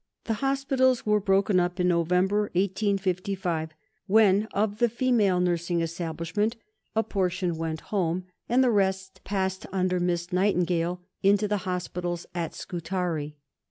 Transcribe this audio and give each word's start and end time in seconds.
The 0.23 0.33
hospitals 0.41 1.05
were 1.05 1.19
broken 1.19 1.59
up 1.59 1.79
in 1.79 1.87
November 1.89 2.49
1855, 2.55 3.69
when, 4.07 4.47
of 4.51 4.79
the 4.79 4.89
female 4.89 5.39
nursing 5.39 5.81
establishment, 5.81 6.55
a 6.95 7.03
portion 7.03 7.55
went 7.55 7.81
home, 7.81 8.25
and 8.49 8.63
the 8.63 8.71
rest 8.71 9.21
passed 9.23 9.67
under 9.71 9.99
Miss 9.99 10.33
Nightingale 10.33 11.01
into 11.21 11.47
the 11.47 11.57
hospitals 11.69 12.25
at 12.33 12.55
Scutari. 12.55 13.35